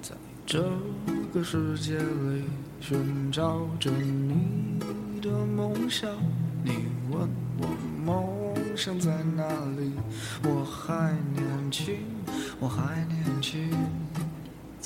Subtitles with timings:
[0.00, 0.14] 在
[0.46, 0.62] 这
[1.34, 2.44] 个世界里
[2.80, 6.08] 寻找着你的梦想，
[6.62, 7.28] 你问
[7.58, 7.66] 我
[8.04, 9.44] 梦想在哪
[9.76, 9.92] 里？
[10.44, 11.96] 我还年轻，
[12.60, 13.68] 我还年轻。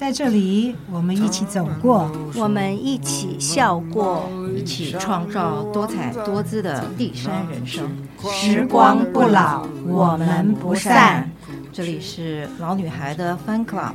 [0.01, 7.86] 在这里，我们一起走过，我们一起笑过，一起创造多彩多姿的第三人生。
[8.32, 11.31] 时光不老，我们不散。
[11.71, 13.93] 这里是老女孩的 Fun Club，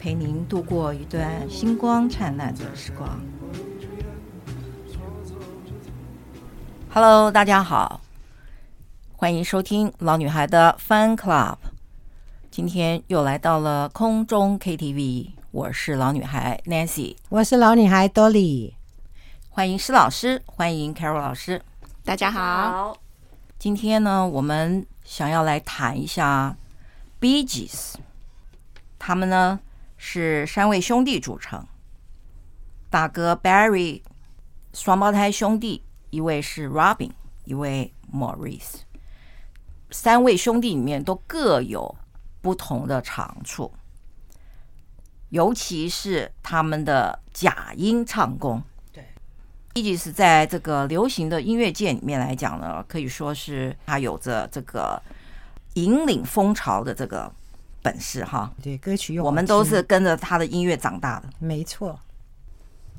[0.00, 3.08] 陪您度过一段星光灿烂的时光。
[6.92, 8.00] Hello，大家好，
[9.12, 11.54] 欢迎收听老女孩的 Fun Club。
[12.56, 15.32] 今天又来到了空中 KTV。
[15.50, 18.72] 我是老女孩 Nancy，我是老女孩 Dolly，
[19.50, 21.60] 欢迎施老师，欢迎 Carol 老师，
[22.02, 22.96] 大家好。
[23.58, 26.56] 今天呢，我们想要来谈一下
[27.20, 27.96] Bee Gees，
[28.98, 29.60] 他们呢
[29.98, 31.62] 是三位兄弟组成，
[32.88, 34.00] 大哥 Barry，
[34.72, 37.10] 双胞胎兄弟，一位是 Robin，
[37.44, 38.76] 一位 Maurice，
[39.90, 41.94] 三位兄弟里面都各有
[42.46, 43.72] 不同的长处。
[45.30, 49.04] 尤其是他们的假音唱功，对
[49.74, 55.02] ，Bee Gees 在这个流行的音乐界里面来讲呢，可以说是他有着这个
[55.74, 57.28] 引领风潮的这个
[57.82, 58.52] 本事哈。
[58.62, 61.98] 对，歌曲我们都是跟着他的音乐长大的，没错。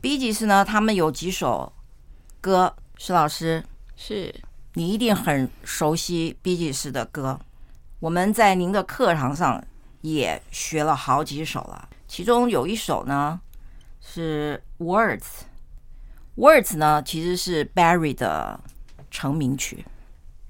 [0.02, 1.72] Bee Gees 呢，他们有几首
[2.42, 3.64] 歌，石老师。
[3.96, 4.36] 是。
[4.74, 7.40] 你一定很熟悉 Bee Gees 的歌，
[8.00, 9.64] 我们在您的课堂上
[10.02, 11.90] 也学了好几首了。
[12.08, 13.40] 其中有一首呢
[14.00, 18.60] 是 Words，Words 呢其实是 Barry 的
[19.10, 19.84] 成名曲，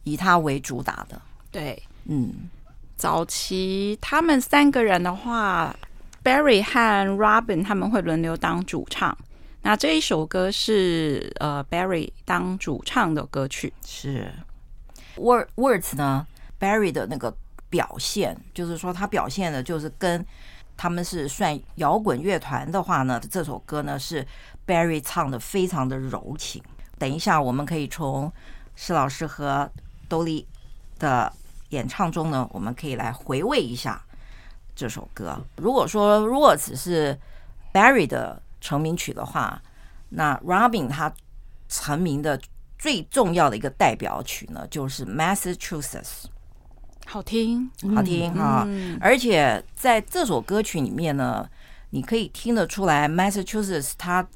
[0.04, 1.22] 以他为主打的。
[1.50, 2.50] 对，嗯，
[2.96, 5.74] 早期他们三个人的话
[6.24, 9.18] ，Barry 和 Robin 他们会轮流当主唱。
[9.62, 14.34] 那这一首歌是呃 Barry 当主唱的歌曲，是
[15.16, 16.28] Word Words 呢
[16.60, 17.36] Barry 的那个
[17.70, 20.26] 表现，就是说他表现的就是跟。
[20.80, 24.24] 他们是算摇滚乐团的话呢，这首歌呢是
[24.68, 26.62] Barry 唱的非常的柔情。
[27.00, 28.32] 等一下，我们可以从
[28.76, 29.68] 施老师和
[30.08, 30.46] Dolly
[31.00, 31.34] 的
[31.70, 34.00] 演唱中呢，我们可以来回味一下
[34.76, 35.44] 这首歌。
[35.56, 37.20] 如果说如果只是
[37.74, 39.60] Barry 的成名曲的话，
[40.10, 41.12] 那 Robin 他
[41.68, 42.40] 成名的
[42.78, 46.26] 最重要的一个代表曲呢，就是 Massachusetts。
[47.10, 48.66] 好听，好听哈！
[48.68, 51.48] 嗯、而且在这首歌曲里面呢，
[51.92, 54.28] 你可以听得出来，Massachusetts 他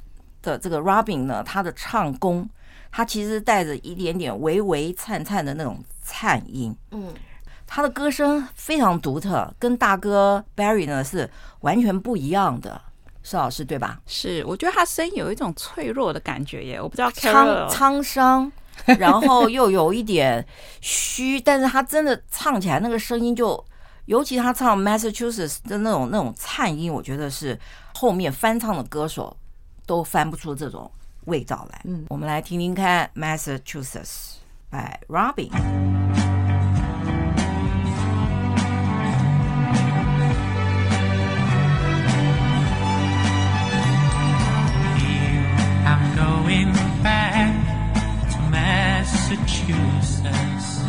[0.42, 2.50] 的这个 Robin 呢，他的唱功，
[2.90, 6.74] 他其实带着一点点微微颤颤的那种颤音。
[6.92, 7.14] 嗯，
[7.68, 12.82] 他的歌声非常独特，跟大哥 Barry 呢是完全不一样的。
[13.22, 14.00] 施老师对吧？
[14.08, 18.52] 是，我觉得他声音有一种脆弱的感觉耶，我不知道沧沧桑。
[19.00, 20.46] 然后又有一点
[20.82, 23.64] 虚，但是他真的唱起来那个声音就，
[24.06, 27.60] 尤其他唱 Massachusetts 的那种那种颤音，我觉得是
[27.94, 29.36] 后面翻唱的歌手
[29.86, 30.90] 都翻不出这种
[31.26, 31.82] 味道来。
[31.86, 34.36] 嗯，我们来听听看 Massachusetts
[34.70, 35.50] by Robin。
[49.32, 50.84] Massachusetts.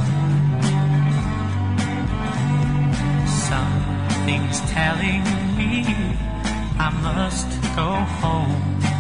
[3.49, 5.23] Something's telling
[5.57, 5.85] me
[6.77, 8.92] I must go home.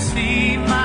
[0.00, 0.79] see my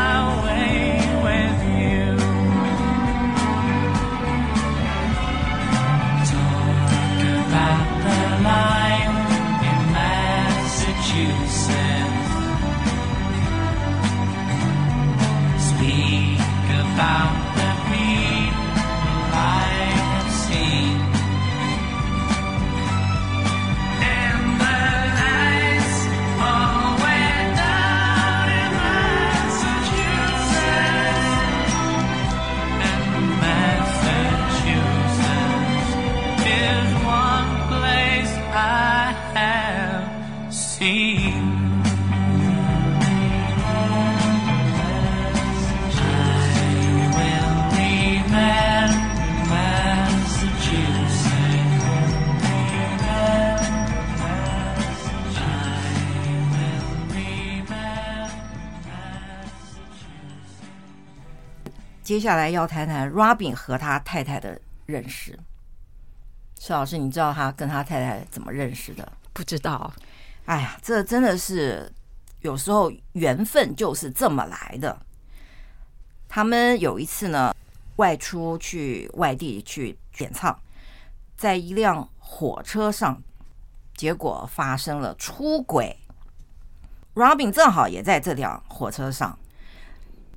[62.06, 65.38] 接下来要谈谈 Robin 和他太太的认识。
[66.60, 69.12] 施老师，你知道他跟他太太怎么认识的？
[69.34, 69.92] 不知道。
[70.46, 71.92] 哎呀，这真的是
[72.42, 74.96] 有时候缘分就是这么来的。
[76.30, 77.56] 他们有一次呢，
[77.96, 80.56] 外出去外地去演唱，
[81.36, 83.20] 在一辆火车上，
[83.96, 85.98] 结果发生了出轨。
[87.16, 89.40] Robin 正好也在这辆火车上，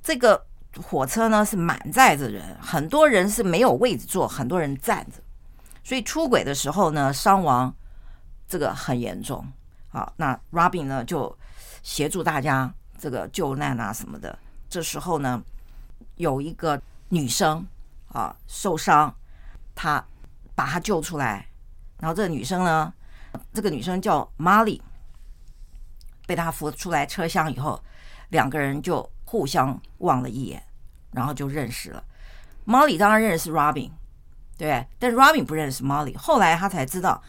[0.01, 5.21] 这个火车呢是满载着人，很多人是没有位置坐，很多人站着，
[5.83, 7.73] 所以出轨的时候呢，伤亡
[8.47, 9.45] 这个很严重。
[9.89, 11.35] 好，那 Robin 呢就
[11.81, 14.37] 协助大家这个救难啊什么的。
[14.69, 15.41] 这时候呢，
[16.15, 16.79] 有一个
[17.09, 17.65] 女生
[18.09, 19.13] 啊受伤，
[19.73, 20.05] 他
[20.53, 21.47] 把她救出来，
[21.99, 22.93] 然后这个女生呢，
[23.53, 24.79] 这个女生叫 Molly。
[26.27, 27.83] 被他扶出来车厢以后，
[28.29, 30.63] 两个人就互相望了一眼，
[31.11, 32.03] 然后就认识了。
[32.65, 33.91] Molly 当然认识 Robin，
[34.57, 36.17] 对，但 Robin 不认识 Molly。
[36.17, 37.21] 后来他才知道，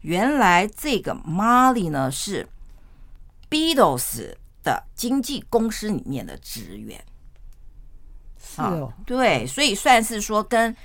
[0.00, 2.48] 原来这个 Molly 呢是
[3.48, 4.34] Beatles
[4.64, 7.00] 的经纪公司里面的职员。
[8.36, 10.76] 是哦，对，所以算是说跟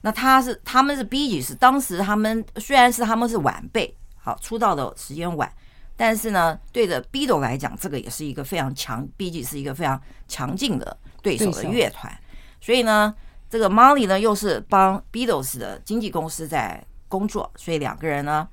[0.00, 5.52] 那他是他们是 Bee Gees，当时他们虽然是他们是晚辈，好出道的时间晚。
[5.96, 12.12] 但是呢，对着 Beatles 来讲，这个也是一个非常强，毕竟是一个非常强劲的对手的乐团。
[12.60, 13.14] 所以呢，
[13.48, 18.48] 这个 Molly 呢又是帮 Beatles 的经纪公司在工作，所以两个人呢，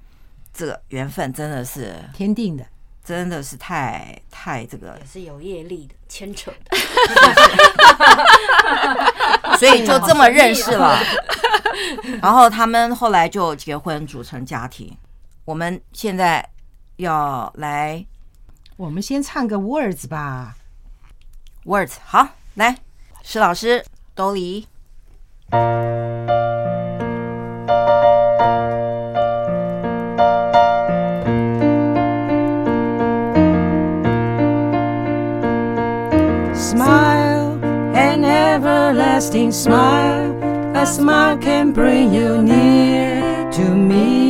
[0.53, 2.63] 这个缘分真的是天定的，
[3.03, 6.77] 真的是太太这个也是有业力的牵扯的，
[9.57, 10.99] 所以就这么认识了。
[12.21, 14.95] 然后他们后来就结婚组成家庭。
[15.45, 16.47] 我们现在。
[16.96, 18.06] 要来，
[18.76, 20.56] 我们先唱个 Words 吧。
[21.64, 22.78] Words 好，来，
[23.23, 23.84] 施老师，
[24.14, 24.69] 兜里。
[36.55, 37.58] Smile
[37.94, 40.32] an everlasting smile,
[40.75, 44.30] a smile can bring you near to me.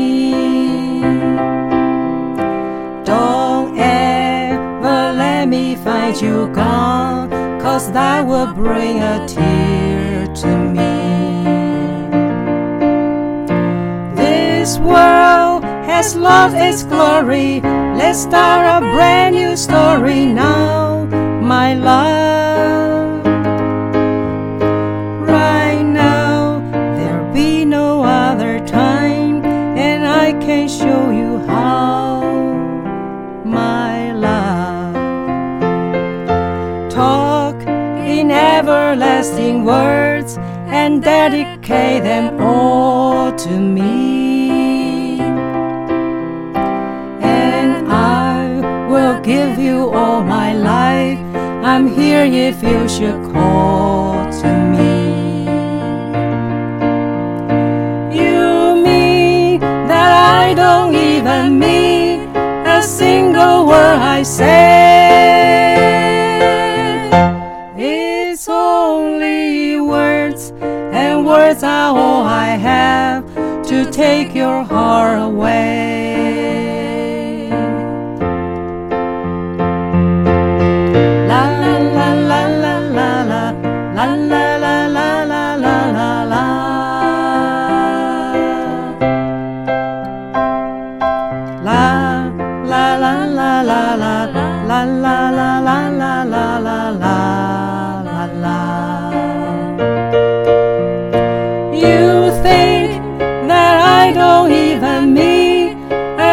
[6.20, 7.30] You gone,
[7.62, 10.92] cause that would bring a tear to me.
[14.16, 17.62] This world has lost its glory.
[17.62, 21.06] Let's start a brand new story now,
[21.42, 23.11] my love.
[40.84, 45.20] And dedicate them all to me.
[47.22, 51.20] And I will give you all my life.
[51.70, 54.96] I'm here if you should call to me.
[58.22, 58.42] You
[58.88, 59.60] mean
[59.92, 62.36] that I don't even mean
[62.78, 64.71] a single word I say.
[74.02, 75.92] Take your heart away.
[81.30, 83.44] La la la la la la la
[83.98, 86.44] la la la la la la la la.
[91.68, 91.84] La
[92.72, 94.16] la la la la la
[94.70, 95.81] la la la la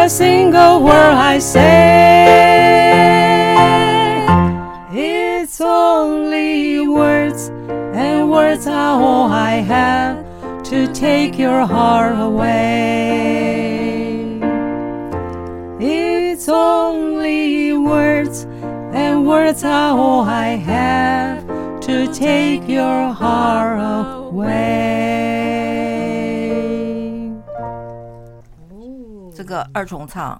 [0.09, 1.69] single word I say.
[4.91, 7.49] It's only words,
[7.93, 10.25] and words are all I have
[10.63, 12.49] to take your heart away.
[15.79, 18.45] It's only words,
[18.93, 21.45] and words are all I have
[21.81, 24.88] to take your heart away.
[29.49, 30.39] 个二重唱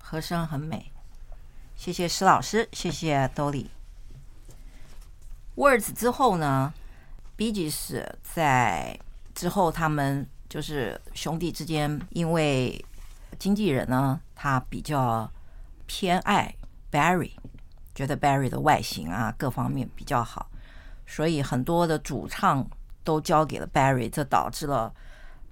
[0.00, 0.92] 和声很美，
[1.74, 3.68] 谢谢施老师，谢谢兜里。
[5.56, 6.72] Words 之后呢
[7.36, 8.96] ，Beges 在
[9.34, 12.84] 之后他们就是兄弟之间，因为
[13.36, 15.28] 经纪人呢，他比较
[15.86, 16.54] 偏爱
[16.92, 17.32] Barry，
[17.96, 20.48] 觉得 Barry 的外形啊各方面比较好，
[21.04, 22.64] 所以很多的主唱
[23.02, 24.94] 都交给了 Barry，这导致了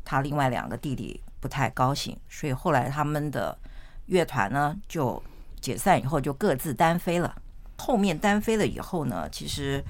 [0.04, 3.58] 他另外两个弟弟不太高兴，所以后来他们的
[4.06, 5.20] 乐团呢就
[5.60, 7.34] 解散以后就各自单飞了。
[7.78, 9.84] 后面单飞了以后呢，其实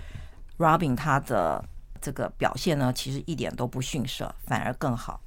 [0.57, 1.63] Robin 他的
[2.01, 5.21] 这个表现呢，其实一点都不逊色，反而更好。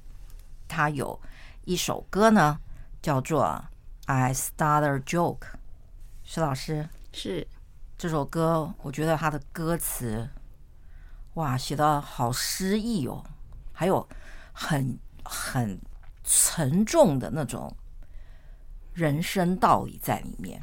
[0.66, 1.16] 他有
[1.64, 2.58] 一首歌呢，
[3.00, 3.44] 叫做
[4.06, 5.38] 《I Start a Joke》。
[6.24, 7.46] 石老师是
[7.96, 10.28] 这首歌，我觉得他的歌词
[11.34, 13.24] 哇，写的好诗意哦，
[13.72, 14.08] 还有
[14.52, 15.78] 很很
[16.26, 17.74] 沉重的那种
[18.92, 20.60] 人生道理在里面。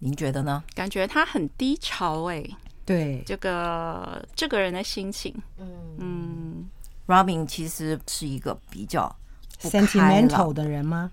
[0.00, 0.62] 您觉得呢？
[0.74, 2.42] 感觉他很低潮哎，
[2.84, 5.68] 对，这个这个人的心情，嗯
[5.98, 6.70] 嗯
[7.06, 9.14] ，Robin 其实是一个比较
[9.60, 11.10] sentimental 的人吗？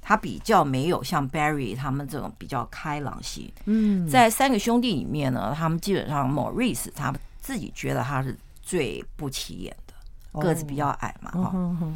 [0.00, 3.52] 他比较没有像 Barry 他们这种比较开朗型。
[3.66, 11.92] 嗯，在三个兄弟里面呢，他们基本上 Maurice 他们自己觉得他是最不起眼的，个子比较矮嘛，哈、哦，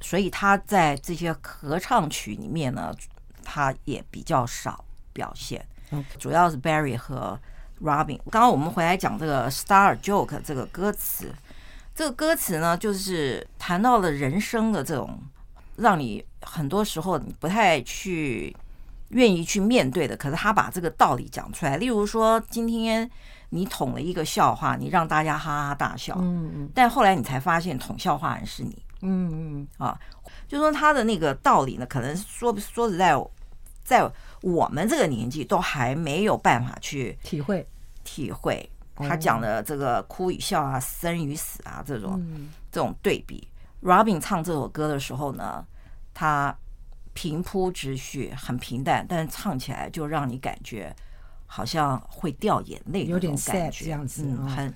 [0.00, 2.94] 所以他在这些合唱曲里面呢，
[3.44, 4.84] 他也比较少。
[5.12, 5.62] 表现，
[6.20, 7.38] 主要是 Barry 和
[7.82, 8.16] Robin。
[8.30, 11.34] 刚刚我们回来讲这个 Start a Joke 这个歌词，
[11.96, 15.18] 这个歌词呢，就是谈到了人生的这种
[15.76, 18.56] 让你很多时候你不太去
[19.08, 20.16] 愿意去面对的。
[20.16, 23.10] 可是他把这个道理讲出来，例如说，今天
[23.48, 29.98] 你捅了一个笑话，你让大家哈哈大笑，嗯嗯，但后来你才发现捅笑话人是你，嗯嗯啊，
[30.48, 33.14] 就说他的那个道理呢，可能说说实在，
[33.84, 34.10] 在。
[34.42, 37.66] 我们这个年纪都还没有办法去体会。
[38.04, 38.66] 体会
[38.96, 42.18] 他讲的这个哭与笑啊、生与死啊这种
[42.72, 43.46] 这种对比。
[43.82, 45.62] Robin 唱这首歌的时候呢，
[46.14, 46.56] 他
[47.12, 50.90] 平铺直叙，很平淡，但是唱起来就让你感觉
[51.44, 54.74] 好像会掉眼泪，有点感觉这样子，很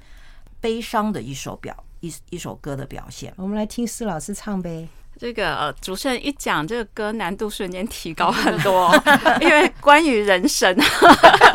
[0.61, 1.75] 悲伤的一首表
[2.05, 3.33] 一一首歌的表现。
[3.37, 4.87] 我们来听施老师唱呗。
[5.17, 8.93] 这个、呃、主持人一讲这个歌，难度瞬间提高很多，
[9.41, 10.77] 因为关于人生，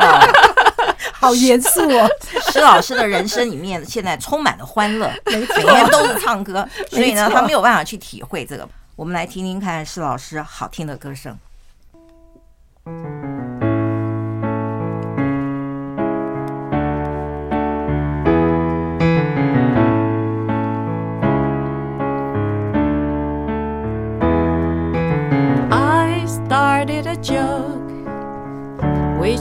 [1.13, 2.10] 好严肃哦。
[2.51, 8.68] 施老师的人生里面现在充满了欢乐，每天都是唱歌，所以呢，他没有办法去体会这个。
[8.96, 11.38] 我们来听听看施老师好听的歌声。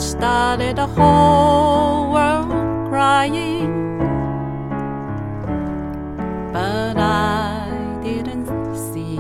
[0.01, 2.49] Started the whole world
[2.89, 3.99] crying,
[6.53, 9.17] but I didn't see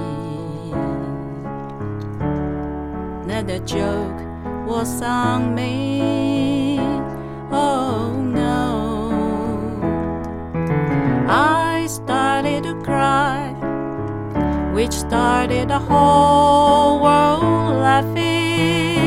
[3.27, 4.21] that the joke
[4.67, 6.79] was on me.
[7.51, 9.21] Oh no,
[11.29, 13.53] I started to cry,
[14.73, 18.98] which started the whole world laughing.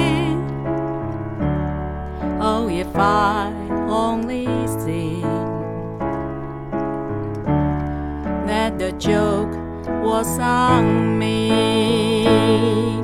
[3.02, 3.52] I
[3.90, 5.22] only see
[8.46, 9.56] that the joke
[10.04, 13.01] was on me.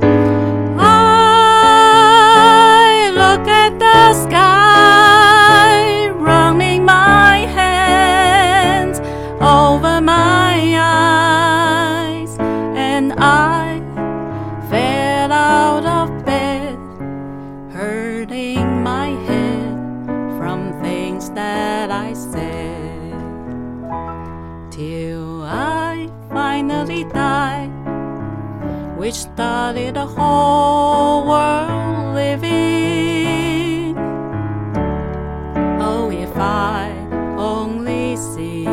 [24.78, 27.66] Till I finally die,
[28.96, 33.98] which started the whole world living.
[35.80, 36.92] Oh, if I
[37.36, 38.66] only see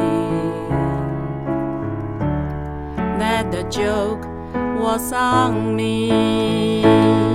[3.22, 4.24] that the joke
[4.80, 7.35] was on me.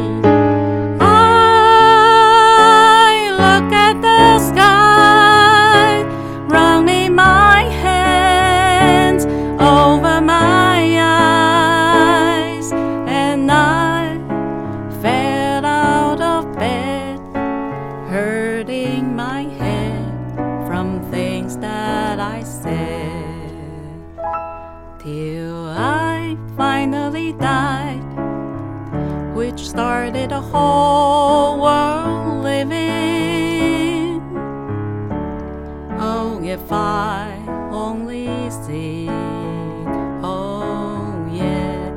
[40.22, 41.92] Oh yeah,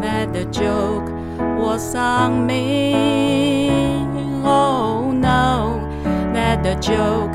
[0.00, 1.08] that the joke
[1.58, 2.94] was on me.
[4.44, 5.80] Oh no,
[6.32, 7.34] that the joke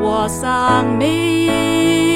[0.00, 2.13] was on me.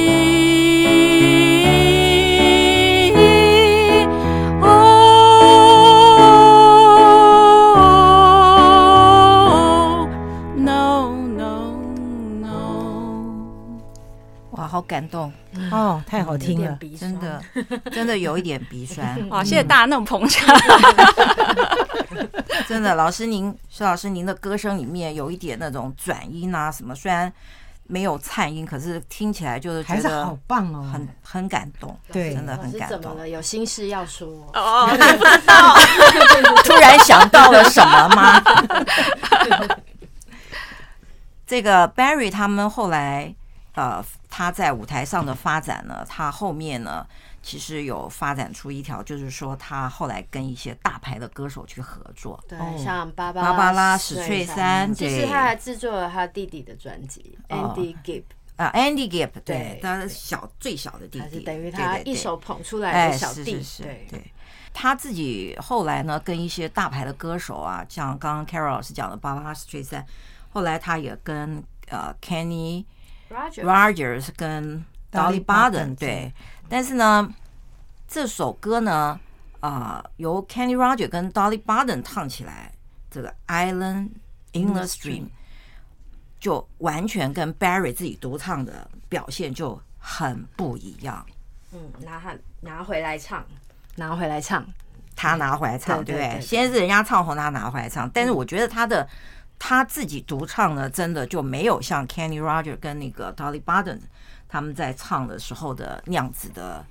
[14.79, 15.33] 好感动，
[15.73, 17.43] 哦，太好听了，鼻真的，
[17.91, 19.19] 真的有一点鼻酸。
[19.29, 20.55] 哇，谢谢大家那么捧场。
[22.69, 27.33] 真的，老师您，施老师您的歌声里面有一点那种转音啊什么，虽然
[27.89, 33.01] 没有颤音，可是听起来就是觉还是好棒哦，很很感动，对真的很感动。
[33.01, 33.29] 怎么了？
[33.29, 34.29] 有心事要说？
[34.55, 34.87] 哦，
[36.63, 38.41] 突然想到了什么吗？
[41.49, 43.35] 这个 Barry 他们后来，
[43.75, 44.05] 呃，
[44.38, 47.04] 他在舞台上的发展呢，他后面呢，
[47.42, 58.23] 其实有发展出一条，就是说他后来跟一些大牌的歌手去合作，对哦，像芭芭芭芭拉史史翠珊对其实他还制作了他弟弟的专辑哦，Andy Gibb，
[58.54, 64.33] 啊，Andy Gibb，对对，他是小最小的弟弟，等于他一手捧出来哎，的小弟是是，是，对，对。
[64.72, 70.07] 他自己后来呢，跟一些大牌的歌手啊，像刚刚 Carol 老师讲的芭芭拉史翠珊，
[70.51, 72.85] 后来他也跟呃 Kenny
[73.31, 76.33] Rogers 跟 Dolly Parton Parton，对，
[76.69, 77.29] 但是呢，
[78.07, 79.19] 这首歌呢，
[79.61, 82.73] 啊、由 Kenny Rogers 跟 Dolly Parton 唱起来，
[83.11, 84.11] 这个 Island
[84.53, 85.29] in the Stream
[86.41, 91.25] 就完全跟 Barry 自己独唱的表现就很不一样。
[91.73, 93.45] 嗯，拿他拿回来唱，
[93.97, 94.64] 拿回来唱，
[95.17, 96.29] 他拿回来唱，对不对？
[96.29, 98.09] 对对对先是人家唱红，他拿回来唱。
[98.11, 99.07] 但是我觉得他的
[99.59, 104.01] 他自己独唱呢，真的就没有像 Kenny Roger 跟那个 Dolly Parton
[104.49, 106.85] 他们在唱的时候的那样子的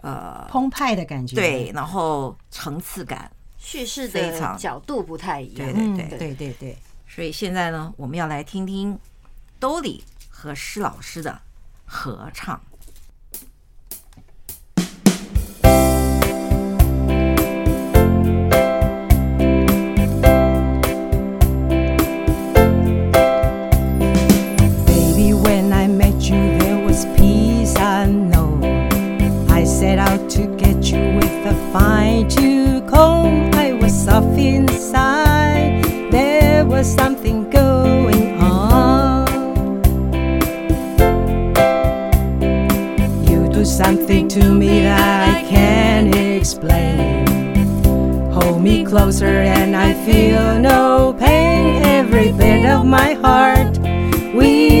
[0.00, 3.30] 呃，澎湃的感觉，对，然后层次感。
[3.58, 5.72] 叙事的角度不太一样。
[5.72, 8.96] 对对，对对对对，所以现在呢，我们要来听听
[9.60, 11.40] Dolly 和施老师的
[11.84, 12.60] 合唱。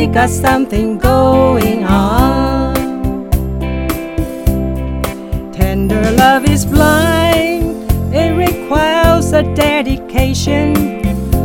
[0.06, 2.74] Got something going on.
[5.52, 10.76] Tender love is blind, it requires a dedication.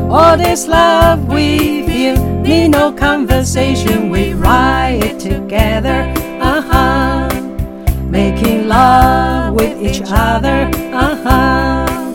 [0.10, 4.10] All this love we feel, need no conversation.
[4.10, 7.12] We ride it together, uh huh
[8.12, 10.70] making love with each other.
[10.94, 12.14] Uh huh.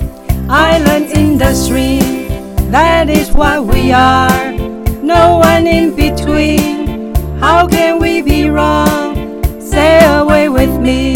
[0.49, 2.29] Island in the stream,
[2.71, 4.56] that is what we are.
[5.07, 7.15] No one in between.
[7.39, 9.15] How can we be wrong?
[9.61, 11.15] Sail away with me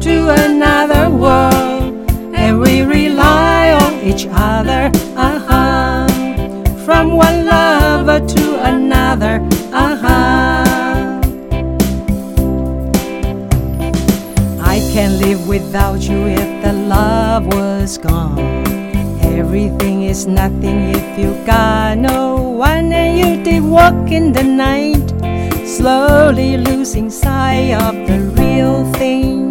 [0.00, 4.90] to another world, and we rely on each other.
[5.14, 6.08] Uh huh.
[6.84, 9.38] From one lover to another.
[9.72, 11.20] Uh huh.
[14.60, 18.63] I can't live without you if the love was gone.
[19.44, 25.06] Everything is nothing if you got no one and you did walk in the night,
[25.66, 29.50] slowly losing sight of the real thing.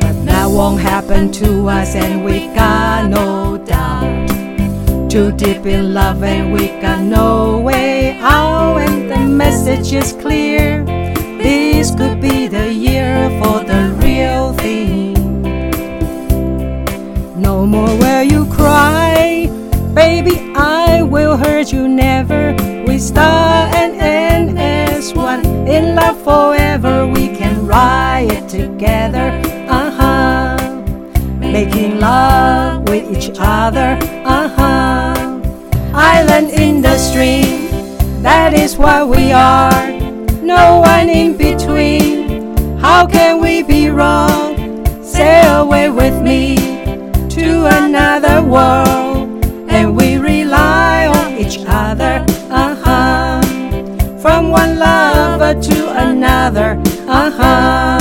[0.00, 4.30] But that won't happen to us and we got no doubt.
[5.10, 10.82] Too deep in love and we got no way out and the message is clear.
[11.36, 14.99] This could be the year for the real thing.
[17.60, 19.46] No more will you cry,
[19.92, 20.50] baby.
[20.56, 22.56] I will hurt you never.
[22.86, 27.06] We start and end as one in love forever.
[27.06, 29.28] We can ride it together.
[29.68, 30.82] Uh huh.
[31.38, 33.98] Making love with each other.
[34.24, 35.40] Uh huh.
[35.92, 37.68] Island in the stream.
[38.22, 39.86] That is what we are.
[40.40, 42.78] No one in between.
[42.78, 44.56] How can we be wrong?
[45.04, 46.59] Sail away with me
[47.60, 52.24] to another world, and we rely on each other.
[52.48, 53.42] Uh huh.
[54.22, 56.80] From one lover to another.
[57.06, 57.99] Uh huh.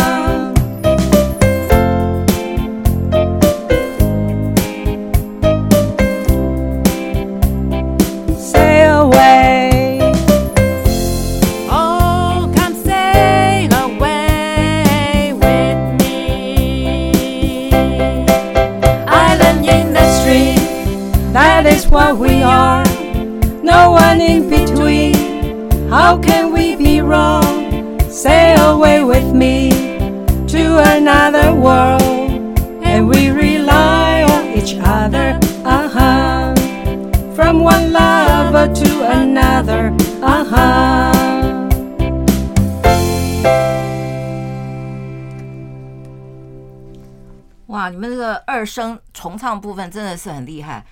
[49.19, 50.85] 重唱部分真的是很厉害。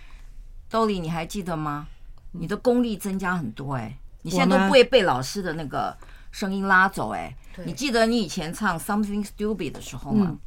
[0.70, 1.88] Dolly，你还记得吗？
[2.34, 5.98] 你的功力增加很多哎、欸，你现在都不会被老师的那个
[6.30, 7.64] 声音拉走哎、欸。
[7.64, 10.28] 你记得你以前唱 Something Stupid 的时候吗？
[10.30, 10.40] 嗯、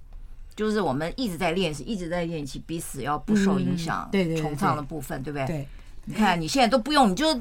[0.55, 4.07] 就是我们一直在练习，一直在练习，彼此要不受影响。
[4.13, 5.47] 对对，重唱的部分，对不对？
[5.47, 5.69] 对。
[6.05, 7.41] 你看你现在都不用，你就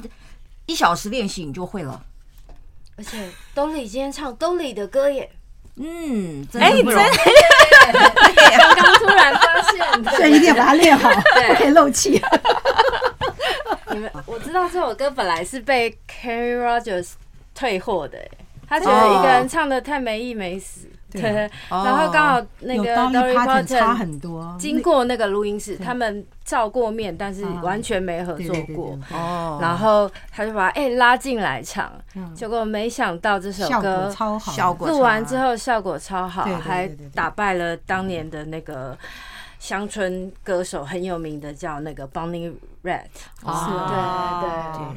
[0.67, 2.01] 一小时练习，你就会了。
[2.95, 5.29] 而且 Dolly 今天唱 Dolly 的歌耶。
[5.81, 6.99] 嗯，哎真的。
[8.57, 11.09] 刚刚突然发现，所以一定要把它练好，
[11.47, 12.21] 不可以漏气。
[13.91, 17.11] 你们，我知道这首歌本来是被 Carrie Rogers
[17.55, 18.19] 退货的，
[18.67, 20.87] 他觉得一个人唱的太没意没死。
[21.11, 28.97] 对，然后刚好那个 Dolly Parton 差很多，经过那个录音室，他们照过面，但是完全没合作过。
[29.11, 31.91] 哦，然后他就把哎拉进来唱，
[32.35, 38.97] 结果没想到这首歌超好，录完之后效果超好，还打败了当年的那个
[39.57, 43.05] 乡村歌手，很有名的叫那个 Bonnie Raitt。
[43.43, 44.95] 哦，对对。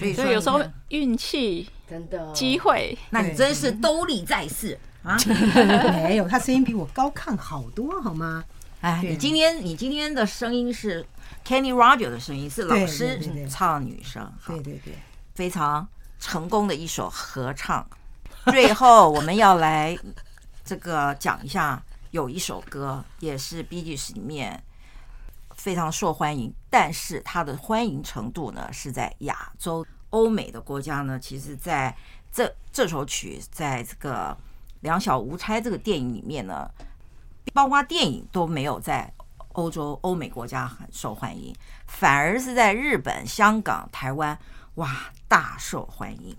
[0.00, 2.32] 对，所以有时候运气真的。
[2.32, 4.78] 机会，那你真是兜里在世。
[5.08, 5.16] 啊，
[6.04, 8.44] 没有，他声音比我高亢好多，好吗？
[8.82, 11.02] 哎，你今天你今天的声音是
[11.46, 13.18] Kenny Rogers 的声音，是老师
[13.48, 14.94] 唱女生，对对对，
[15.34, 15.88] 非常
[16.20, 17.88] 成功的一首合唱。
[18.44, 19.98] 最后我们要来
[20.62, 24.62] 这个讲一下，有一首歌也是 Bee Gees 里面
[25.56, 31.96] 非常受欢迎，但是它的欢迎程度呢是在亚洲、欧美的国家呢，其实在
[32.30, 34.36] 这这首曲在这个。
[34.80, 36.70] 两小无猜这个电影里面呢，
[37.52, 39.12] 包括电影都没有在
[39.52, 41.54] 欧洲、欧美国家很受欢迎，
[41.86, 44.38] 反而是在日本、香港、台湾，
[44.76, 46.36] 哇，大受欢迎。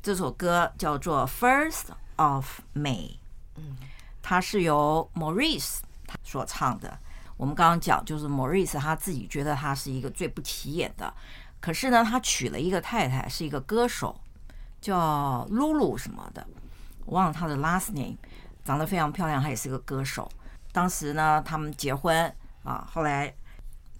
[0.00, 3.10] 这首歌叫做《First of May》，
[3.56, 3.76] 嗯，
[4.22, 6.96] 它是由 Maurice 他所唱的。
[7.36, 11.12] 我们刚刚讲，就是 Maurice 他自己觉得他是一个最不起眼的，
[11.60, 14.14] 可是呢，他娶了一个太太，是一个歌手，
[14.80, 16.46] 叫露露什么的。
[17.06, 18.16] 我忘了他的 last name，
[18.64, 20.28] 长得非常漂亮，他也是个歌手。
[20.72, 22.30] 当时呢，他们结婚
[22.64, 23.32] 啊，后来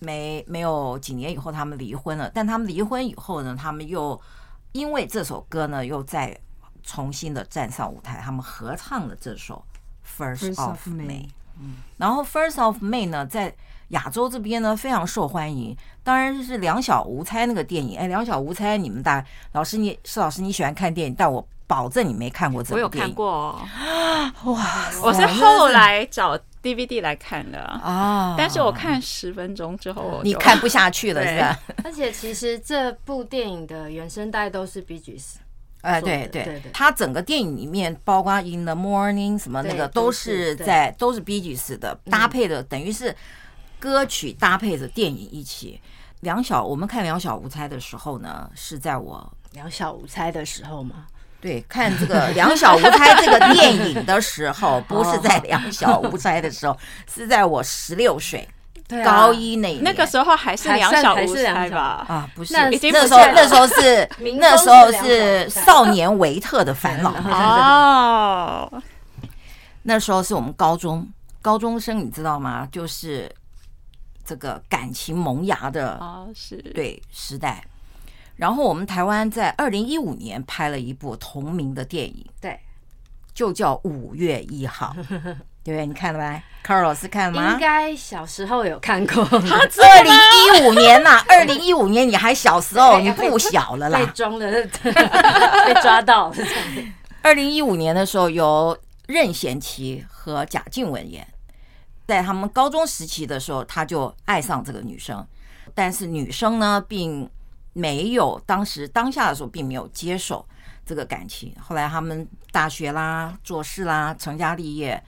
[0.01, 2.31] 没没有几年以后，他们离婚了。
[2.35, 4.21] 但他们离婚以后呢，他们又
[4.73, 6.39] 因为这首歌呢，又再
[6.83, 9.65] 重新的站上舞台，他们合唱了这首
[10.05, 11.29] First of May。
[11.59, 13.55] 嗯，然后 First of May 呢，在
[13.89, 15.75] 亚洲这边呢非常受欢迎。
[16.03, 17.97] 当然是两小无猜那个电影。
[17.97, 21.49] 哎，两小无猜，你们大老师你是老师你喜欢看电影，但我。
[21.67, 22.83] 保证你没看过这部电影。
[22.83, 23.27] 我有看过
[24.45, 24.91] 哦， 哇！
[25.03, 31.59] 我是后来找 DVD 来看的啊，但是我看十分钟之后，你看不下去了，是吧？
[31.85, 35.35] 而且其实这部电影的原声带都是 Gees。
[35.83, 43.15] 哎，对对对，它整个电影里面，包括 In the Morning 什么那个，都是在都是 Gees 的搭配的，等于是
[43.79, 45.81] 歌曲搭配着电影一起。
[46.21, 51.07] 两小，我们看两小无猜的时候呢，是在我两小无猜的时候吗？
[51.47, 56.77] 对，看这个《两小无猜》这个电影的时候， 不是在《两小无猜》的时候，
[57.15, 58.49] 是在我十六岁，
[59.05, 62.05] 高一那年那个时候还是《两小无猜》吧？
[62.09, 64.09] 啊，不是，那时候 那时候是
[64.41, 68.83] 那时候是少年维特的烦恼 哦。
[69.85, 71.09] 那时候是我们高中
[71.41, 72.67] 高中生，你知道吗？
[72.73, 73.31] 就是
[74.25, 77.63] 这个感情萌芽的啊，是对时代。
[78.37, 82.61] 然后我们台湾在二零一五年拍了一部同名的电影，对，
[83.35, 84.95] 就叫《五月一号》，
[85.65, 85.87] 对？
[85.87, 87.53] 你看了没？Carl 老师看了吗？
[87.53, 89.25] 应该小时候有看过。
[89.25, 93.99] 二零一五年呐，二零一五年你还小时候，你不小了啦。
[93.99, 94.51] 被装了，
[94.83, 96.33] 被抓到。
[97.23, 101.27] 二零一五年的时候，由任贤齐和贾静雯演，
[102.07, 105.27] 在他们高中时期的时候，他就爱上这个女生，
[105.75, 107.29] 但是女生呢，并
[107.77, 110.43] 没有，当时当下的时候并没有接受
[110.87, 111.55] 这个感情。
[111.61, 115.03] 后来他们大学啦、做事啦、成家立业，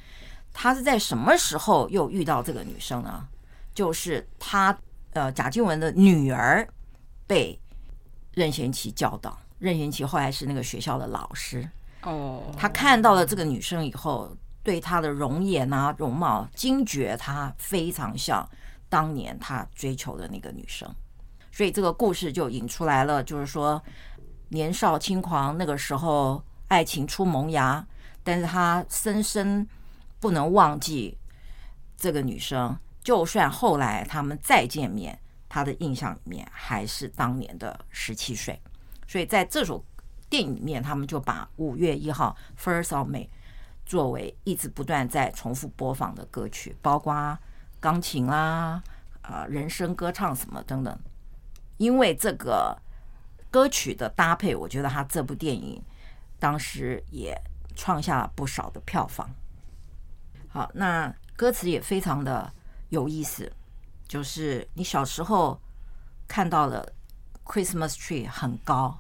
[0.53, 3.27] 他是在什么时候又遇到这个女生呢？
[3.73, 4.79] 就是他
[5.15, 6.69] 呃贾静雯的女儿
[7.27, 7.59] 被
[8.35, 11.67] 任贤齐教导，任贤齐后来是那个学校的老师。
[12.03, 14.31] 哦，他看到了这个女生以后，
[14.63, 18.47] 对她的容颜啊、容貌惊觉，她非常像
[18.91, 20.87] 当年他追求的那个女生。
[21.59, 23.83] 所以这个故事就引出来了，就是说，
[24.51, 27.85] 年少轻狂，那个时候爱情初萌芽，
[28.23, 29.67] 但是他深深
[30.21, 31.19] 不能忘记
[31.97, 35.19] 这个女生，就算后来他们再见面，
[35.49, 38.57] 他的印象里面还是当年的十七岁。
[39.09, 39.85] 所以在这首
[40.31, 43.27] 电影里面，他们就把五月一号 First of May
[43.85, 47.37] 作为一直不断在重复播放的歌曲，包括
[47.81, 48.81] 钢琴啦、
[49.23, 50.97] 啊、呃、人声歌唱什么等等。
[51.79, 52.77] 因为这个
[53.51, 55.83] 歌曲的搭配，我觉得他这部电影
[56.39, 57.35] 当时也
[57.75, 59.29] 创下了不少的票房。
[60.49, 62.53] 好，那歌词也非常的
[62.91, 63.51] 有意思，
[64.07, 65.59] 就是你小时候
[66.27, 66.87] 看到了
[67.45, 68.99] Christmas tree 很高，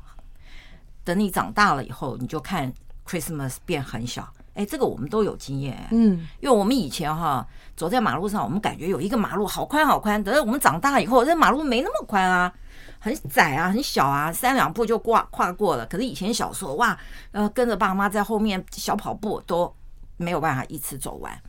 [1.04, 2.72] 等你长大了以后，你就看
[3.06, 4.32] Christmas 变很小。
[4.54, 12.52] 哎，这个我们都有经验，嗯，因为我们以前哈走在马路上，我们感觉有一个马路好宽好宽，等到我们长大以后，这马路没那么宽啊。
[13.00, 15.86] 很窄啊，很小啊，三两步就跨跨过了。
[15.86, 16.98] 可是以前小时候哇，
[17.32, 19.74] 呃，跟着爸妈在后面小跑步都
[20.16, 21.40] 没有办法一次走完，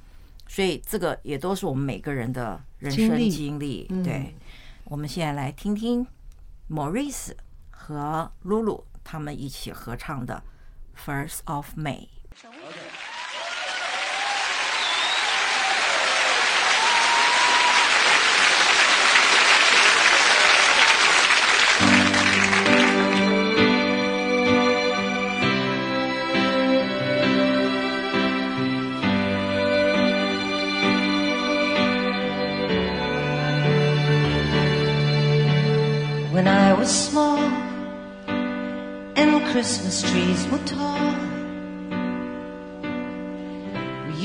[0.48, 3.88] 所以这个也都是我们每个人的人生经历。
[3.90, 4.36] 嗯、对，
[4.86, 6.06] 我们现在来听听
[6.70, 7.32] Maurice
[7.72, 10.44] 和 Lulu 他们一起合唱的
[11.28, 12.08] 《First of May》。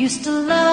[0.05, 0.64] Used to love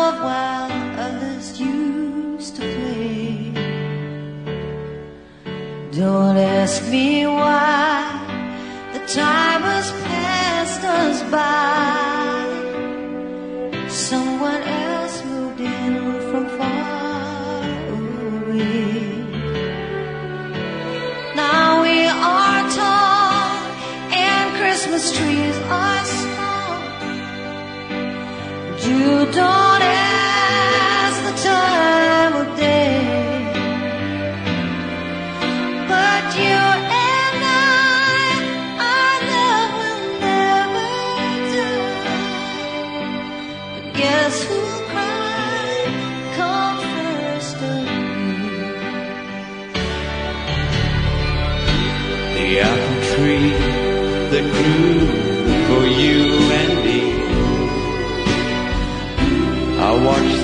[28.83, 29.60] You don't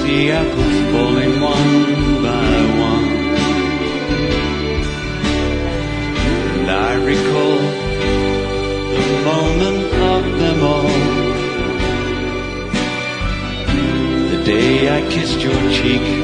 [0.08, 2.56] the apples falling one by
[2.88, 3.08] one.
[6.56, 7.58] And I recall
[8.96, 9.84] the moment
[10.16, 10.94] of them all.
[14.32, 16.17] The day I kissed your cheek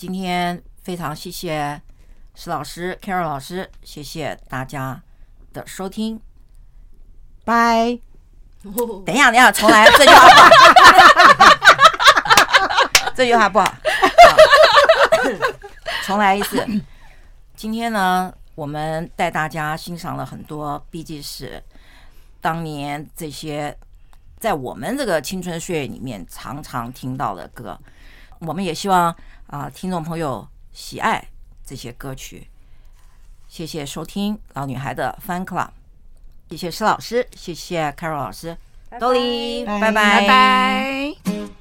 [0.00, 1.78] 今天非常谢谢
[2.34, 5.02] 石老师、Carol 老师，谢谢大家
[5.52, 6.18] 的收听，
[7.44, 7.98] 拜。
[9.04, 10.48] 等一下，等一下，重来，这句话不好，
[13.14, 13.74] 这句话不好，
[16.06, 16.66] 重来一次。
[17.54, 21.62] 今天呢，我们带大家欣赏了很多毕竟是
[22.40, 23.76] 当年这些
[24.38, 27.78] 在我们这个青春岁月里面常常听到的歌，
[28.40, 29.10] 我们也希望
[29.46, 31.24] 啊、呃，听众朋友喜爱
[31.64, 32.48] 这些歌曲。
[33.48, 35.68] 谢谢收听老女孩的 Fan Club。
[36.50, 38.56] 谢谢施老师，谢谢 Carol 老师
[38.92, 41.59] ，Dolly，拜拜，拜拜。